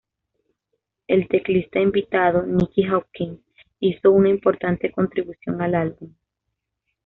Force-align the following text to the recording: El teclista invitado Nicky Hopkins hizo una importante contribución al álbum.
El 1.05 1.27
teclista 1.27 1.79
invitado 1.79 2.41
Nicky 2.41 2.89
Hopkins 2.89 3.39
hizo 3.79 4.09
una 4.11 4.29
importante 4.29 4.91
contribución 4.91 5.61
al 5.61 5.75
álbum. 5.75 6.15